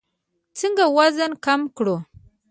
[0.59, 1.95] څنګه وزن کم کړو؟